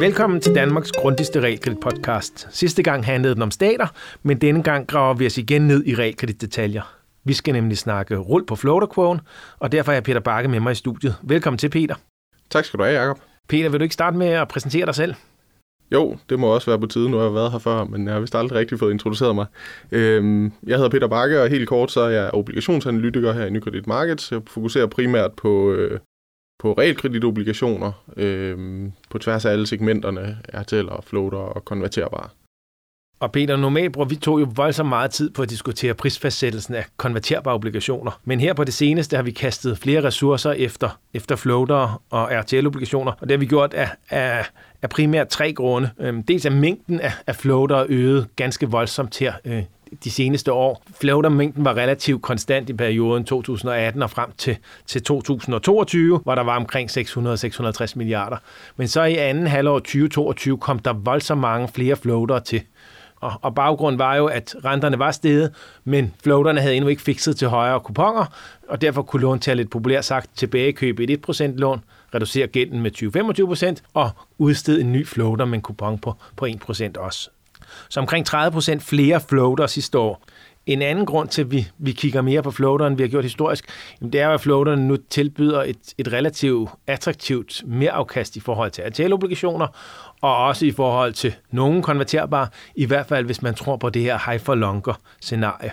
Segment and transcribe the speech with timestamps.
[0.00, 2.48] Velkommen til Danmarks grundigste realkredit-podcast.
[2.50, 3.86] Sidste gang handlede den om stater,
[4.22, 6.96] men denne gang graver vi os igen ned i realkreditdetaljer.
[7.24, 9.18] Vi skal nemlig snakke rull på floater
[9.58, 11.16] og derfor er jeg Peter Bakke med mig i studiet.
[11.22, 11.94] Velkommen til, Peter.
[12.50, 13.18] Tak skal du have, Jacob.
[13.48, 15.14] Peter, vil du ikke starte med at præsentere dig selv?
[15.92, 17.10] Jo, det må også være på tide.
[17.10, 19.46] Nu har jeg været her før, men jeg har vist aldrig rigtig fået introduceret mig.
[19.92, 23.86] Øhm, jeg hedder Peter Bakke, og helt kort så er jeg obligationsanalytiker her i Nykredit
[23.86, 24.32] Markets.
[24.32, 26.00] Jeg fokuserer primært på, øh,
[26.58, 32.28] på realkreditobligationer øh, på tværs af alle segmenterne, RTL'er, floater og konverterbare.
[33.20, 36.84] Og Peter, normalt bruger vi to jo voldsomt meget tid på at diskutere prisfastsættelsen af
[36.96, 38.20] konverterbare obligationer.
[38.24, 43.12] Men her på det seneste har vi kastet flere ressourcer efter, efter floater og RTL-obligationer,
[43.12, 44.46] og det har vi gjort af, af,
[44.82, 45.90] af primært tre grunde.
[46.00, 49.62] Øhm, dels er mængden af, af floater øget ganske voldsomt her øh,
[50.04, 50.82] de seneste år.
[51.00, 54.56] Floatermængden var relativt konstant i perioden 2018 og frem til,
[54.86, 58.36] til 2022, hvor der var omkring 600-650 milliarder.
[58.76, 62.62] Men så i anden halvår 2022 kom der voldsomt mange flere floater til.
[63.20, 67.36] Og, og baggrunden var jo, at renterne var steget, men floaterne havde endnu ikke fikset
[67.36, 68.24] til højere kuponer,
[68.68, 72.90] og derfor kunne låntallet lidt populært sagt tilbagekøbe et 1% lån, reducere gælden med
[73.78, 77.30] 20-25% og udstede en ny floater med en kupon på, på 1% også.
[77.88, 80.22] Så omkring 30% flere floater sidste år.
[80.66, 83.64] En anden grund til, at vi, vi kigger mere på floateren, vi har gjort historisk,
[84.00, 88.84] jamen det er at floateren nu tilbyder et, et relativt attraktivt mereafkast i forhold til
[88.84, 89.66] RTL-obligationer,
[90.20, 94.02] og også i forhold til nogle konverterbare, i hvert fald hvis man tror på det
[94.02, 95.72] her high for longer scenarie.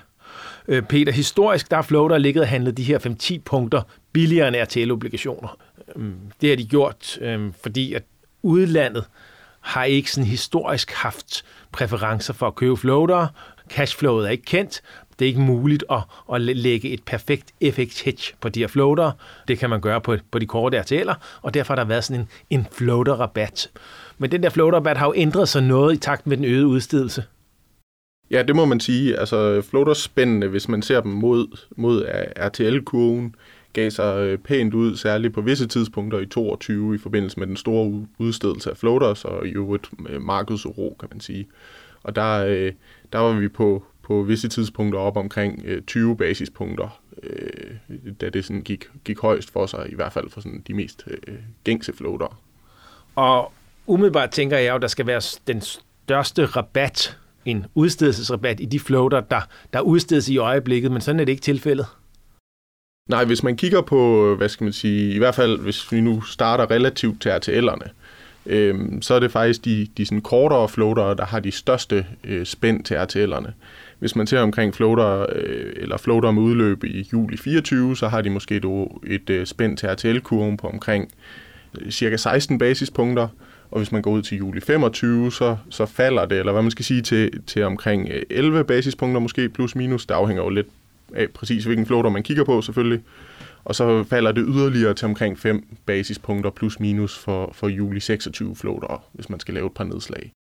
[0.67, 2.99] Øh, Peter, historisk der har floater ligget og handlet de her
[3.38, 3.81] 5-10 punkter
[4.13, 5.57] billigere end RTL-obligationer.
[5.95, 8.03] Øhm, det har de gjort, øhm, fordi at
[8.43, 9.05] udlandet
[9.66, 13.27] har ikke sådan historisk haft præferencer for at købe floater.
[13.69, 14.81] Cashflowet er ikke kendt.
[15.19, 16.02] Det er ikke muligt at,
[16.33, 19.11] at lægge et perfekt FX hedge på de her floater.
[19.47, 22.22] Det kan man gøre på, på de korte RTL'er, og derfor har der været sådan
[22.22, 23.69] en, en floater-rabat.
[24.17, 27.23] Men den der floater-rabat har jo ændret sig noget i takt med den øgede udstedelse.
[28.31, 29.19] Ja, det må man sige.
[29.19, 33.35] Altså, floaterspændene, hvis man ser dem mod, mod RTL-kurven,
[33.75, 37.58] gav sig øh, pænt ud, særligt på visse tidspunkter i 22 i forbindelse med den
[37.58, 41.47] store udstedelse af floaters og jo et øh, markedsuro, kan man sige.
[42.03, 42.72] Og der, øh,
[43.14, 47.02] der var vi på, på visse tidspunkter op omkring øh, 20 basispunkter,
[48.22, 51.08] da det sådan gik, gik højst for sig, i hvert fald for sådan de mest
[51.64, 52.40] gængse floater.
[53.16, 53.52] Og
[53.88, 59.22] umiddelbart tænker jeg jo, der skal være den største rabat, en udstedelsesrabat i de floater,
[59.22, 59.41] der,
[59.74, 61.85] der udstedes i øjeblikket, men sådan er det ikke tilfældet.
[63.09, 66.21] Nej, hvis man kigger på, hvad skal man sige, i hvert fald hvis vi nu
[66.21, 67.89] starter relativt til RTL'erne,
[68.45, 72.45] øh, så er det faktisk de, de sådan kortere floater, der har de største øh,
[72.45, 73.51] spænd til RTL'erne.
[73.99, 78.21] Hvis man ser omkring floater, øh, eller floater med udløb i juli 24, så har
[78.21, 78.66] de måske et,
[79.07, 81.11] et øh, spænd til RTL-kurven på omkring
[81.81, 83.27] øh, cirka 16 basispunkter,
[83.72, 86.72] og hvis man går ud til juli 25, så, så falder det, eller hvad man
[86.72, 90.05] skal sige, til, til omkring øh, 11 basispunkter måske, plus minus.
[90.05, 90.67] Det afhænger jo lidt
[91.13, 93.01] af præcis hvilken floater man kigger på selvfølgelig.
[93.66, 98.55] Og så falder det yderligere til omkring 5 basispunkter plus minus for, for juli 26
[98.55, 100.31] floater, hvis man skal lave et par nedslag.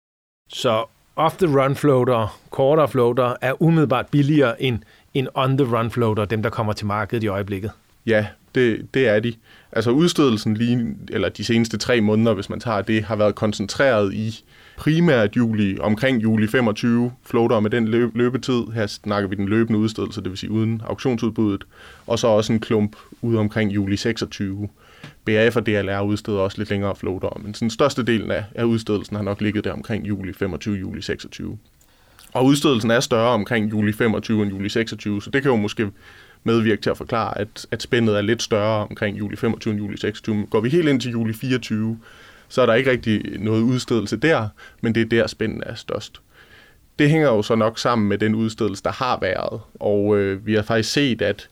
[0.49, 0.85] Så
[1.17, 4.79] off-the-run floater, kortere floater, er umiddelbart billigere end,
[5.15, 7.71] end on-the-run floater, dem der kommer til markedet i øjeblikket?
[8.07, 9.35] Ja, det, det er de.
[9.73, 14.15] Altså udstødelsen lige, eller de seneste tre måneder, hvis man tager det, har været koncentreret
[14.15, 14.45] i
[14.77, 18.63] primært juli, omkring juli 25, floater med den løb, løbetid.
[18.75, 21.65] Her snakker vi den løbende udstedelse, det vil sige uden auktionsudbuddet.
[22.07, 24.69] Og så også en klump ude omkring juli 26.
[25.25, 29.17] BAF og DLR udsteder også lidt længere floater, men den største del af, af udstedelsen
[29.17, 31.59] har nok ligget der omkring juli 25, juli 26.
[32.33, 35.91] Og udstedelsen er større omkring juli 25 end juli 26, så det kan jo måske
[36.45, 39.97] medvirke til at forklare, at, at spændet er lidt større omkring juli 25 og juli
[39.97, 40.47] 26.
[40.51, 41.99] Går vi helt ind til juli 24,
[42.55, 44.49] så er der ikke rigtig noget udstedelse der,
[44.81, 46.21] men det er der spændende er størst.
[46.99, 50.55] Det hænger jo så nok sammen med den udstedelse, der har været, og øh, vi
[50.55, 51.49] har faktisk set, at,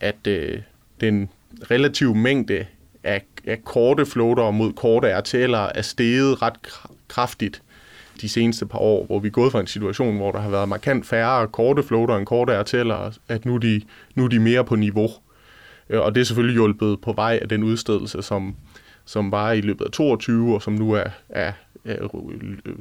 [0.00, 0.58] at øh,
[1.00, 1.28] den
[1.70, 2.66] relative mængde
[3.04, 6.54] af, af korte floater mod korte RTL'er er steget ret
[7.08, 7.62] kraftigt
[8.20, 10.68] de seneste par år, hvor vi er gået fra en situation, hvor der har været
[10.68, 13.80] markant færre korte floater end korte RTL'er, at nu er, de,
[14.14, 15.10] nu er de mere på niveau.
[15.90, 18.56] Øh, og det er selvfølgelig hjulpet på vej af den udstedelse, som,
[19.06, 21.52] som var i løbet af 22, og som nu er, er,
[21.84, 22.08] er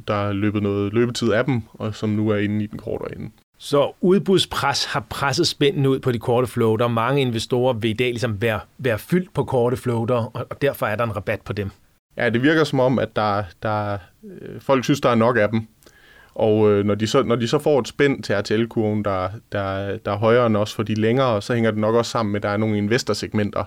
[0.08, 3.16] der er løbet noget løbetid af dem, og som nu er inde i den kortere
[3.16, 3.30] ende.
[3.58, 6.88] Så udbudspres har presset spændende ud på de korte floater.
[6.88, 10.96] Mange investorer vil i dag ligesom være, være fyldt på korte floater, og derfor er
[10.96, 11.70] der en rabat på dem.
[12.18, 15.50] Ja, det virker som om, at der, der, øh, folk synes, der er nok af
[15.50, 15.68] dem.
[16.36, 19.98] Og øh, når, de så, når de så får et spænd til RTL-kurven, der, der,
[19.98, 22.40] der er højere end også for de længere, så hænger det nok også sammen med,
[22.40, 23.64] at der er nogle investorsegmenter,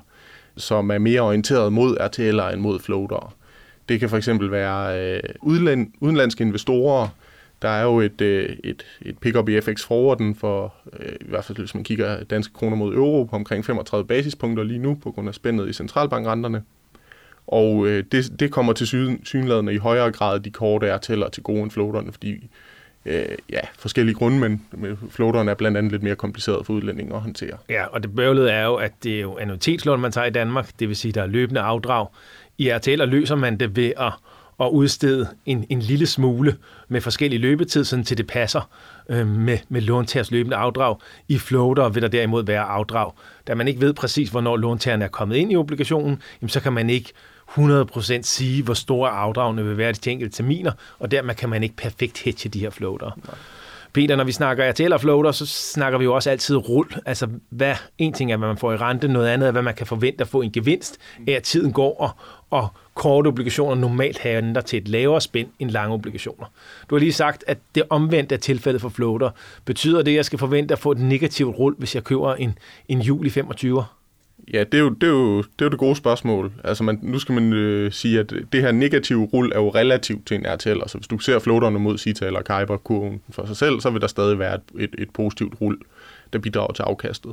[0.58, 3.34] som er mere orienteret mod RTL'er end mod floater.
[3.88, 7.08] Det kan for eksempel være øh, udland, udenlandske investorer.
[7.62, 11.44] Der er jo et, øh, et, et pick-up i FX forwarden for, øh, i hvert
[11.44, 15.10] fald hvis man kigger danske kroner mod euro, på omkring 35 basispunkter lige nu, på
[15.10, 16.62] grund af spændet i centralbankrenterne.
[17.46, 21.42] Og øh, det, det kommer til syn, synladende i højere grad de korte RTL'er til
[21.42, 22.48] gode end floaterne, fordi
[23.08, 24.62] øh, ja, forskellige grunde, men
[25.10, 27.56] floateren er blandt andet lidt mere kompliceret for udlændinge at håndtere.
[27.68, 30.70] Ja, og det bøvlede er jo, at det er jo annuitetslån, man tager i Danmark,
[30.78, 32.06] det vil sige, der er løbende afdrag.
[32.58, 34.12] I RTL'er løser man det ved at
[34.60, 36.56] at udstede en, en lille smule
[36.88, 38.70] med forskellige løbetid, sådan til det passer
[39.08, 40.96] øh, med, med låntagers løbende afdrag.
[41.28, 43.12] I floater vil der derimod være afdrag.
[43.46, 46.72] Da man ikke ved præcis, hvornår låntageren er kommet ind i obligationen, jamen, så kan
[46.72, 47.12] man ikke
[47.48, 51.76] 100% sige, hvor store afdragene vil være de enkelte terminer, og dermed kan man ikke
[51.76, 53.10] perfekt hedge de her floater.
[53.16, 53.38] Nej.
[53.92, 56.88] Peter, når vi snakker RTL og floater, så snakker vi jo også altid rull.
[57.06, 59.74] Altså, hvad, en ting er, hvad man får i rente, noget andet er, hvad man
[59.74, 60.98] kan forvente at få en gevinst
[61.28, 62.10] af, at tiden går, og,
[62.50, 66.46] og korte obligationer normalt handler til et lavere spænd end lange obligationer.
[66.90, 69.30] Du har lige sagt, at det omvendte er tilfældet for floater.
[69.64, 72.58] Betyder det, at jeg skal forvente at få et negativt rull, hvis jeg køber en,
[72.88, 73.84] en juli 25?
[74.52, 76.52] Ja, det er, jo, det, er jo, det er jo det gode spørgsmål.
[76.64, 80.26] Altså man, nu skal man øh, sige, at det her negative rul er jo relativt
[80.26, 80.68] til en RTL.
[80.68, 84.06] Altså hvis du ser floaterne mod Sita eller Kuiper-kurven for sig selv, så vil der
[84.06, 85.78] stadig være et, et, et positivt rul,
[86.32, 87.32] der bidrager til afkastet.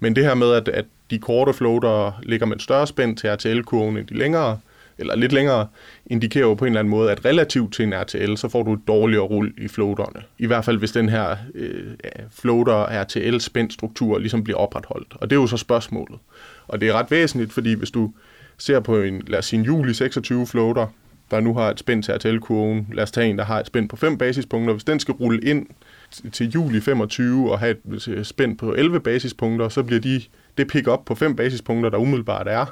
[0.00, 3.30] Men det her med, at, at de korte floater ligger med et større spænd til
[3.30, 4.58] RTL-kurven end de længere,
[4.98, 5.66] eller lidt længere,
[6.06, 8.72] indikerer jo på en eller anden måde, at relativt til en RTL, så får du
[8.72, 10.22] et dårligere rull i floaterne.
[10.38, 11.92] I hvert fald hvis den her øh,
[12.30, 15.14] floater RTL spændstruktur ligesom bliver opretholdt.
[15.20, 16.18] Og det er jo så spørgsmålet.
[16.68, 18.12] Og det er ret væsentligt, fordi hvis du
[18.58, 20.86] ser på en, lad os sige en juli 26 floater,
[21.30, 23.88] der nu har et spænd til RTL-kurven, lad os tage en, der har et spænd
[23.88, 25.66] på 5 basispunkter, hvis den skal rulle ind
[26.32, 30.22] til juli 25 og have et øh, spænd på 11 basispunkter, så bliver de,
[30.58, 32.66] det pick op på 5 basispunkter, der umiddelbart er,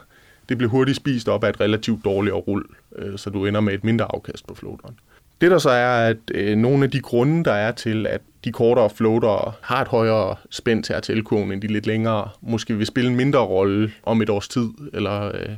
[0.48, 2.64] det bliver hurtigt spist op af et relativt dårligere rull,
[2.96, 4.94] øh, så du ender med et mindre afkast på floateren.
[5.40, 8.52] Det der så er, at øh, nogle af de grunde, der er til, at de
[8.52, 13.10] kortere floater har et højere spænd til RTL-kurven end de lidt længere, måske vil spille
[13.10, 15.48] en mindre rolle om et års tid, eller øh,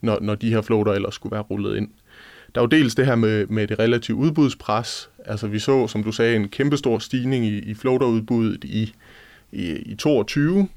[0.00, 1.88] når, når de her floater ellers skulle være rullet ind.
[2.54, 5.10] Der er jo dels det her med, med det relative udbudspres.
[5.24, 8.94] Altså vi så, som du sagde, en kæmpestor stigning i, i floaterudbuddet i,
[9.52, 10.68] i, i 22.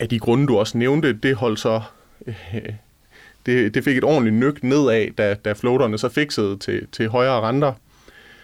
[0.00, 1.80] Af de grunde, du også nævnte, det holdt så
[3.46, 7.40] det, det fik et ordentligt nyk nedad, da, da floaterne så fiksede til, til højere
[7.40, 7.72] renter.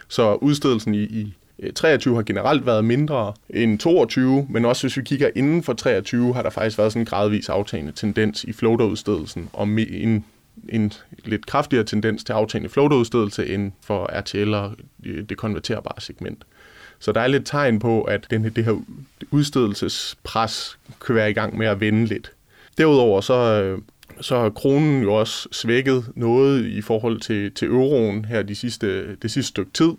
[0.09, 4.97] Så udstedelsen i, i øh, 23 har generelt været mindre end 22, men også hvis
[4.97, 8.53] vi kigger inden for 23, har der faktisk været sådan en gradvis aftagende tendens i
[8.53, 10.25] floaterudstedelsen, og en,
[10.69, 10.93] en
[11.25, 14.73] lidt kraftigere tendens til aftagende floaterudstedelse end for RTL og
[15.05, 16.45] øh, det konverterbare segment.
[16.99, 18.83] Så der er lidt tegn på, at den, det her
[19.31, 22.33] udstedelsespres kan være i gang med at vende lidt.
[22.79, 23.79] Derudover så, øh,
[24.21, 29.17] så har kronen jo også svækket noget i forhold til, til euroen her de sidste,
[29.17, 29.93] det sidste stykke tid.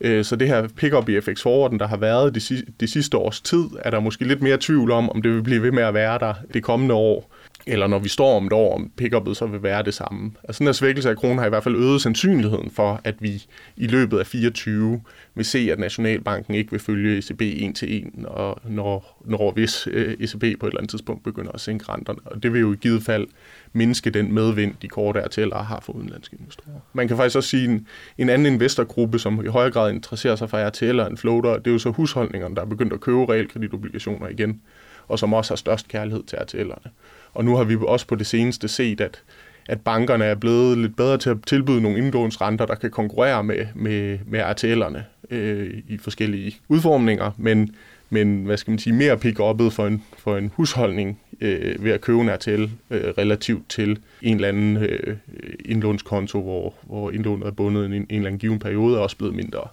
[0.00, 2.40] Øh, så det her pick-up i FX forwarden, der har været de,
[2.80, 5.62] de sidste års tid, er der måske lidt mere tvivl om, om det vil blive
[5.62, 7.33] ved med at være der det kommende år
[7.66, 10.32] eller når vi står om et år, om pickuppet så vil være det samme.
[10.44, 13.42] Altså den her svækkelse af kronen har i hvert fald øget sandsynligheden for, at vi
[13.76, 15.00] i løbet af 24
[15.34, 19.86] vil se, at Nationalbanken ikke vil følge ECB en til en, og når, når hvis
[19.86, 22.18] øh, ECB på et eller andet tidspunkt begynder at sænke renterne.
[22.24, 23.26] Og det vil jo i givet fald
[23.72, 26.76] mindske den medvind, de korte RTL'er har for udenlandske investorer.
[26.92, 27.86] Man kan faktisk også sige, en,
[28.18, 31.72] en anden investorgruppe, som i højere grad interesserer sig for RTL'er end floater, det er
[31.72, 34.60] jo så husholdningerne, der er begyndt at købe realkreditobligationer igen,
[35.08, 36.88] og som også har størst kærlighed til RTL'erne.
[37.34, 39.22] Og nu har vi også på det seneste set, at,
[39.68, 43.66] at bankerne er blevet lidt bedre til at tilbyde nogle indlånsrenter, der kan konkurrere med,
[43.74, 44.98] med, med RTL'erne
[45.30, 47.74] øh, i forskellige udformninger, men,
[48.10, 51.92] men hvad skal man sige, mere pick upet for en, for en husholdning øh, ved
[51.92, 55.16] at købe en RTL øh, relativt til en eller anden øh,
[55.64, 59.16] indlånskonto, hvor, hvor indlånet er bundet i en, en eller anden given periode, er også
[59.16, 59.68] blevet mindre.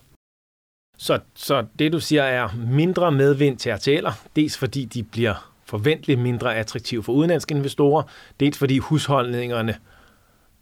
[1.03, 6.19] Så, så det du siger er mindre medvind til RTL'er, dels fordi de bliver forventeligt
[6.19, 8.03] mindre attraktiv for udenlandske investorer,
[8.39, 9.75] dels fordi husholdningerne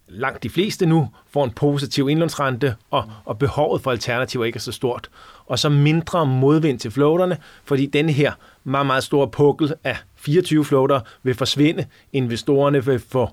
[0.08, 4.60] langt de fleste nu får en positiv indlånsrente, og, og behovet for alternativer ikke er
[4.60, 5.10] så stort.
[5.46, 8.32] Og så mindre modvind til floaterne, fordi den her
[8.64, 11.86] meget, meget store pukkel af 24 floater vil forsvinde.
[12.12, 13.28] Investorerne vil få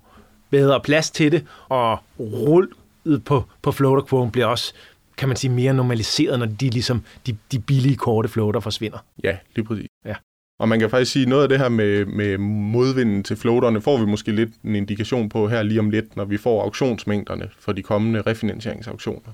[0.50, 4.74] bedre plads til det, og rullet på, på floaterkurven bliver også
[5.18, 8.98] kan man sige, mere normaliseret, når de, ligesom, de, de billige korte floater forsvinder.
[9.24, 9.88] Ja, lige præcis.
[10.06, 10.16] Ja.
[10.60, 13.98] Og man kan faktisk sige, noget af det her med, med modvinden til floaterne, får
[13.98, 17.72] vi måske lidt en indikation på her lige om lidt, når vi får auktionsmængderne for
[17.72, 19.32] de kommende refinansieringsauktioner.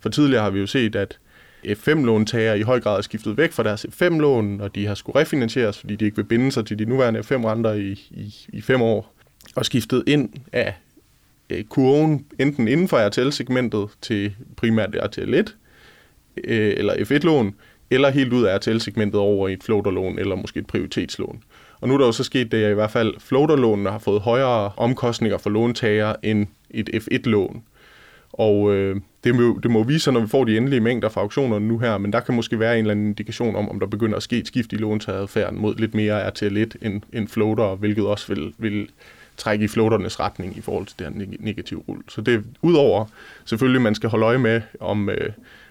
[0.00, 1.18] For tidligere har vi jo set, at
[1.64, 5.78] F5-låntager i høj grad er skiftet væk fra deres F5-lån, og de har skulle refinansieres,
[5.78, 9.14] fordi de ikke vil binde sig til de nuværende F5-renter i, i, i fem år,
[9.56, 10.74] og skiftet ind af
[11.50, 15.52] Øh, kurven enten inden for RTL-segmentet til primært RTL1
[16.44, 17.54] øh, eller F1-lån,
[17.90, 21.42] eller helt ud af RTL-segmentet over i et floaterlån eller måske et prioritetslån.
[21.80, 24.20] Og nu er der jo så sket det, at i hvert fald floaterlånene har fået
[24.20, 27.62] højere omkostninger for låntager end et F1-lån.
[28.32, 31.20] Og øh, det, må, det må vise sig, når vi får de endelige mængder fra
[31.20, 33.86] auktionerne nu her, men der kan måske være en eller anden indikation om, om der
[33.86, 38.06] begynder at ske et skift i låntageradfærden mod lidt mere RTL1 end, end floater, hvilket
[38.06, 38.88] også vil, vil
[39.38, 42.02] trække i floaternes retning i forhold til det her negative rull.
[42.08, 43.04] Så det er udover
[43.44, 45.30] selvfølgelig, man skal holde øje med, om, øh,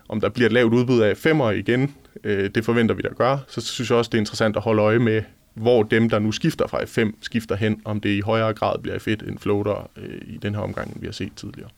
[0.09, 3.37] om der bliver et lavt udbud af femmer igen, øh, det forventer vi, der gør,
[3.47, 5.21] så synes jeg også, det er interessant at holde øje med,
[5.53, 8.97] hvor dem, der nu skifter fra F5, skifter hen, om det i højere grad bliver
[8.97, 11.69] F1 end floater øh, i den her omgang, vi har set tidligere.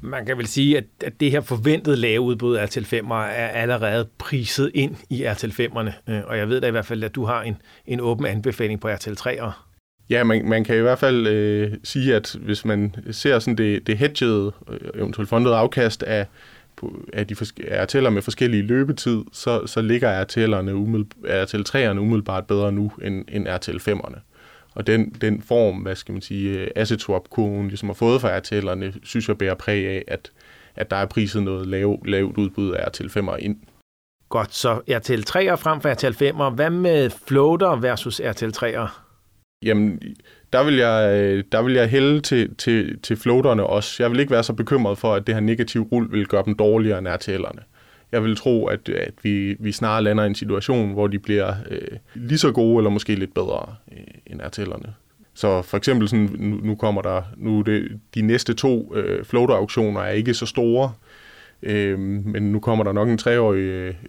[0.00, 4.08] Man kan vel sige, at, at det her forventede lave udbud af RTL5'er er allerede
[4.18, 7.24] priset ind i RTL 5'erne, øh, og jeg ved da i hvert fald, at du
[7.24, 7.56] har en,
[7.86, 9.67] en åben anbefaling på RTL3'er.
[10.10, 13.86] Ja, man, man kan i hvert fald øh, sige, at hvis man ser sådan det,
[13.86, 16.26] det hedgede, øh, eventuelt fundede afkast af,
[17.12, 20.70] af de RTL'er med forskellige løbetid, så, så ligger RTL'erne
[21.24, 24.18] RTL 3'erne umiddelbart bedre nu end, end RTL 5'erne.
[24.74, 28.38] Og den, den form, hvad skal man sige, øh, asset swap-kurven ligesom har fået fra
[28.38, 30.30] RTL'erne, synes jeg bærer præg af, at,
[30.76, 33.56] at der er priset noget lav, lavt udbud af RTL 5'er ind.
[34.28, 36.54] Godt, så RTL 3'er frem for RTL 5'er.
[36.54, 39.07] Hvad med floater versus RTL 3'er?
[39.62, 40.02] Jamen,
[40.52, 44.02] der vil jeg, øh, der vil jeg hælde til, til, til floaterne også.
[44.02, 46.54] Jeg vil ikke være så bekymret for, at det her negative rul vil gøre dem
[46.54, 47.62] dårligere end RTL'erne.
[48.12, 51.54] Jeg vil tro, at, at vi, vi snarere lander i en situation, hvor de bliver
[51.70, 54.90] øh, lige så gode, eller måske lidt bedre øh, end RTL'erne.
[55.34, 60.00] Så for eksempel, sådan, nu, nu kommer der, nu det, de næste to øh, floater-auktioner
[60.00, 60.92] er ikke så store,
[61.62, 63.58] øh, men nu kommer der nok en treårig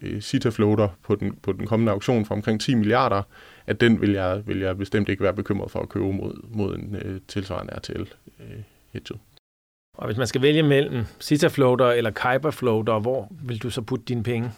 [0.01, 3.22] øh, CITA-floater på den, på den kommende auktion for omkring 10 milliarder,
[3.69, 6.75] at den vil jeg, vil jeg bestemt ikke være bekymret for at købe mod, mod
[6.75, 8.01] en øh, tilsvarende RTL
[8.39, 8.45] øh,
[8.93, 9.19] hedget.
[9.97, 13.81] Og hvis man skal vælge mellem Cita Floater eller Kuiper Floater, hvor vil du så
[13.81, 14.51] putte dine penge?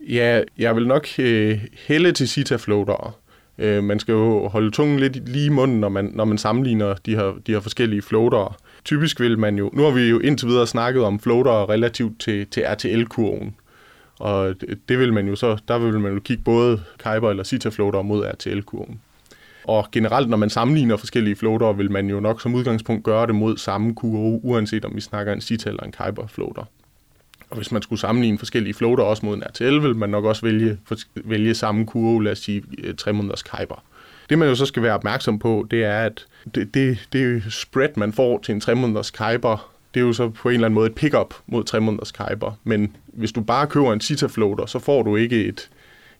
[0.00, 3.18] Ja, jeg vil nok øh, hælde til Cita Floater.
[3.58, 6.94] Øh, man skal jo holde tungen lidt lige i munden, når man, når man sammenligner
[6.94, 8.56] de her, de her forskellige floater.
[8.84, 12.46] Typisk vil man jo, nu har vi jo indtil videre snakket om floater relativt til,
[12.46, 13.56] til RTL-kurven.
[14.18, 14.54] Og
[14.88, 18.02] det vil man jo så, der vil man jo kigge både Kuiper eller Cita Floater
[18.02, 19.00] mod RTL-kurven.
[19.64, 23.34] Og generelt, når man sammenligner forskellige floater, vil man jo nok som udgangspunkt gøre det
[23.34, 26.64] mod samme kurve, uanset om vi snakker en CITA eller en Kuiper floater.
[27.50, 30.42] Og hvis man skulle sammenligne forskellige floater også mod en RTL, vil man nok også
[30.42, 30.78] vælge,
[31.14, 33.84] vælge samme kurve, lad os sige øh, 3 måneders Kuiper.
[34.30, 37.88] Det man jo så skal være opmærksom på, det er, at det, det, det spread,
[37.96, 40.74] man får til en 3 måneders Kuiper, det er jo så på en eller anden
[40.74, 42.58] måde et pick-up mod 3 måneders Kyber.
[42.64, 45.70] Men hvis du bare køber en CITA floater, så får du ikke et,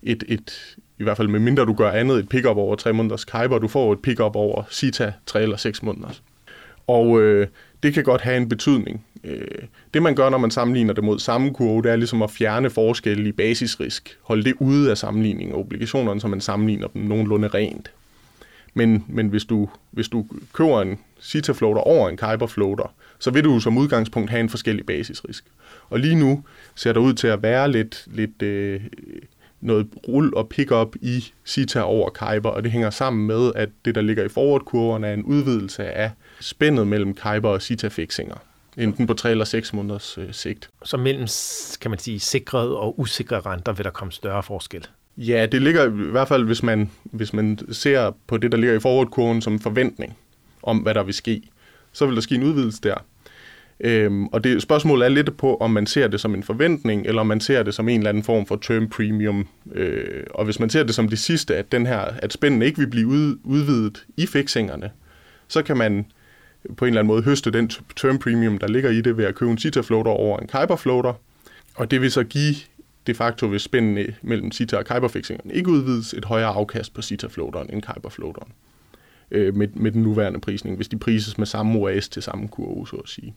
[0.02, 3.24] et, et, i hvert fald med mindre du gør andet, et pick-up over 3 måneders
[3.24, 3.58] Kyber.
[3.58, 6.08] du får et pick-up over CITA 3 eller 6 måneder.
[6.86, 7.46] Og øh,
[7.82, 9.04] det kan godt have en betydning.
[9.24, 9.62] Øh,
[9.94, 12.70] det man gør, når man sammenligner det mod samme kurve, det er ligesom at fjerne
[12.70, 14.18] forskelle i basisrisk.
[14.22, 17.90] Holde det ude af sammenligningen af obligationerne, så man sammenligner dem nogenlunde rent.
[18.78, 23.30] Men, men hvis, du, hvis du køber en CITA floater over en Kuiper floater, så
[23.30, 25.44] vil du som udgangspunkt have en forskellig basisrisk.
[25.90, 26.44] Og lige nu
[26.74, 28.80] ser der ud til at være lidt, lidt øh,
[29.60, 33.94] noget rull og pick-up i CITA over Kuiper, og det hænger sammen med, at det,
[33.94, 38.36] der ligger i forward-kurverne, er en udvidelse af spændet mellem Kuiper og CITA-fixinger
[38.78, 40.70] enten på 3 eller 6 måneders øh, sigt.
[40.84, 41.26] Så mellem,
[41.80, 44.86] kan man sige, sikrede og usikre renter vil der komme større forskel?
[45.18, 48.76] Ja, det ligger i hvert fald, hvis man, hvis man ser på det, der ligger
[48.76, 50.16] i forwardkurven som forventning
[50.62, 51.42] om, hvad der vil ske,
[51.92, 52.94] så vil der ske en udvidelse der.
[53.80, 57.20] Øhm, og det spørgsmålet er lidt på, om man ser det som en forventning, eller
[57.20, 59.48] om man ser det som en eller anden form for term premium.
[59.74, 62.78] Øh, og hvis man ser det som det sidste, at, den her, at spænden ikke
[62.78, 64.90] vil blive ud, udvidet i fixingerne,
[65.48, 66.06] så kan man
[66.76, 69.34] på en eller anden måde høste den term premium, der ligger i det ved at
[69.34, 71.12] købe en CITA floater over en Kuiper floater.
[71.74, 72.54] Og det vil så give
[73.08, 77.26] de facto, hvis spændene mellem CITA og Kuiper ikke udvides, et højere afkast på CITA
[77.26, 78.52] floateren end Kuiper floateren
[79.30, 82.86] øh, med, med den nuværende prisning, hvis de prises med samme OAS til samme kurve,
[82.86, 83.34] så at sige.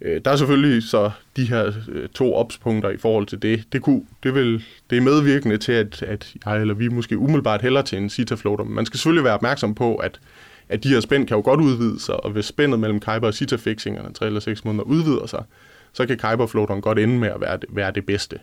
[0.00, 3.64] Øh, der er selvfølgelig så de her øh, to opspunkter i forhold til det.
[3.72, 7.62] Det, kunne, det, vil, det er medvirkende til, at, at jeg eller vi måske umiddelbart
[7.62, 8.64] hælder til en CITA floater.
[8.64, 10.20] Men man skal selvfølgelig være opmærksom på, at,
[10.68, 13.34] at de her spænd kan jo godt udvide sig, og hvis spændet mellem Kuiper og
[13.34, 15.44] CITA fixingerne 3 eller 6 måneder udvider sig,
[15.92, 18.38] så kan Kuiper floateren godt ende med at være det, være det bedste.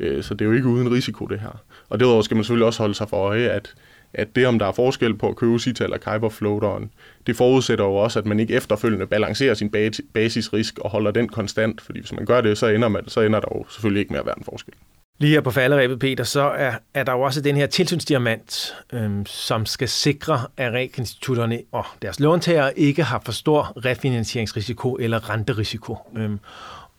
[0.00, 1.62] Øh, så det er jo ikke uden risiko, det her.
[1.88, 3.74] Og derudover skal man selvfølgelig også holde sig for øje, at
[4.14, 6.90] at det, om der er forskel på at købe CITA eller Kuiper floateren,
[7.26, 9.70] det forudsætter jo også, at man ikke efterfølgende balancerer sin
[10.14, 13.40] basisrisk og holder den konstant, fordi hvis man gør det, så ender, man, så ender
[13.40, 14.74] der jo selvfølgelig ikke med at være en forskel.
[15.18, 19.26] Lige her på falderæbet, Peter, så er, er der jo også den her tilsynsdiamant, øhm,
[19.26, 25.96] som skal sikre, at realkreditinstitutterne og deres låntagere ikke har for stor refinansieringsrisiko eller renterisiko.
[26.16, 26.38] Øhm,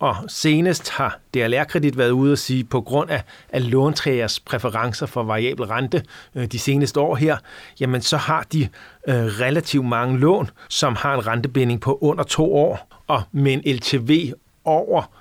[0.05, 5.24] og senest har DLR-kredit været ude at sige, på grund af, af låntagers præferencer for
[5.24, 6.03] variabel rente
[6.35, 7.38] øh, de seneste år her,
[7.79, 8.69] jamen så har de
[9.07, 13.75] øh, relativt mange lån, som har en rentebinding på under to år, og med en
[13.75, 14.33] LTV
[14.63, 15.12] over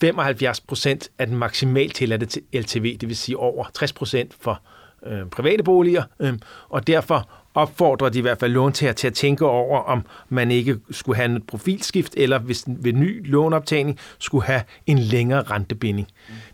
[0.00, 4.60] 75 procent af den maksimalt tilladte LTV, det vil sige over 60 procent for
[5.06, 6.34] øh, private boliger, øh,
[6.68, 10.78] og derfor opfordrer de i hvert fald låntager til at tænke over, om man ikke
[10.90, 16.08] skulle have et profilskift, eller hvis ved ny lånoptagning skulle have en længere rentebinding.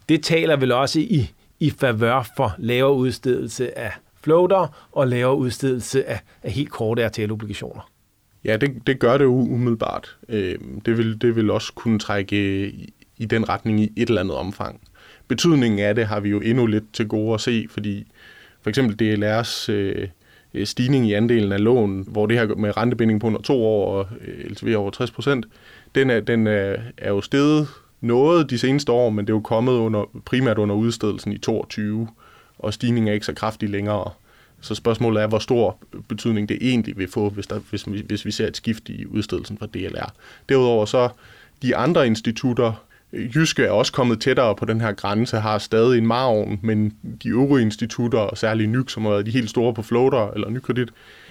[0.08, 6.04] Det taler vel også i, i favør for lavere udstedelse af floater og lavere udstedelse
[6.04, 7.90] af, af helt korte RTL-obligationer.
[8.44, 10.16] Ja, det, det gør det jo umiddelbart.
[10.28, 14.20] Øh, det, vil, det vil også kunne trække i, i den retning i et eller
[14.20, 14.80] andet omfang.
[15.28, 18.06] Betydningen af det har vi jo endnu lidt til gode at se, fordi
[18.62, 20.08] for eksempel DLR's øh,
[20.54, 23.94] Øh, stigning i andelen af lån, hvor det her med rentebinding på under to år
[23.94, 25.46] og øh, LTV over 60 procent,
[25.94, 27.68] den, er, den er, er jo steget
[28.00, 32.08] noget de seneste år, men det er jo kommet under, primært under udstedelsen i 22,
[32.58, 34.10] og stigningen er ikke så kraftig længere.
[34.60, 35.78] Så spørgsmålet er, hvor stor
[36.08, 39.58] betydning det egentlig vil få, hvis, der, hvis, hvis vi ser et skift i udstedelsen
[39.58, 40.12] fra DLR.
[40.48, 41.08] Derudover så
[41.62, 46.06] de andre institutter, Jyske er også kommet tættere på den her grænse, har stadig en
[46.06, 50.30] margen, men de øvrige institutter, og særligt NYK, som er de helt store på floater,
[50.30, 50.88] eller nykredit,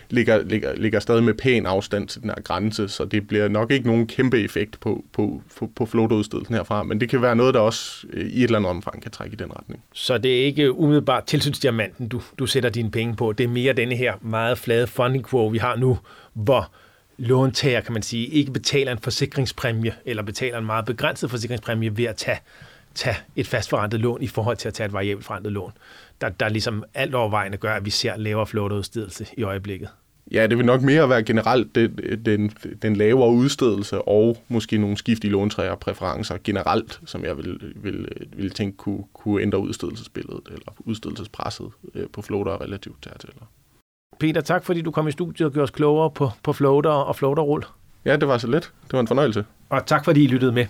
[0.09, 3.71] ligger, ligger, ligger stadig med pæn afstand til den her grænse, så det bliver nok
[3.71, 7.53] ikke nogen kæmpe effekt på, på, på, på floatudstedelsen herfra, men det kan være noget,
[7.53, 9.83] der også øh, i et eller andet omfang kan trække i den retning.
[9.93, 13.73] Så det er ikke umiddelbart tilsynsdiamanten, du, du sætter dine penge på, det er mere
[13.73, 15.97] denne her meget flade funding quo, vi har nu,
[16.33, 16.71] hvor
[17.17, 22.05] låntager, kan man sige, ikke betaler en forsikringspræmie, eller betaler en meget begrænset forsikringspræmie ved
[22.05, 22.39] at tage,
[22.95, 25.71] tage et fastforrentet lån i forhold til at tage et variabelt forrentet lån.
[26.21, 29.89] Der, der ligesom alt overvejende gør, at vi ser lavere floaterudstedelse i øjeblikket.
[30.31, 32.49] Ja, det vil nok mere være generelt den, den,
[32.81, 38.07] den lavere udstedelse og måske nogle skift i låntræer præferencer generelt, som jeg vil, vil,
[38.33, 43.11] vil tænke kunne, kunne ændre udstedelsesbilledet eller udstedelsespresset øh, på floater relativt til
[44.19, 47.15] Peter, tak fordi du kom i studiet og gjorde os klogere på, på floater og
[47.15, 47.65] floaterrull.
[48.05, 48.71] Ja, det var så let.
[48.87, 49.45] Det var en fornøjelse.
[49.69, 50.65] Og tak fordi I lyttede med.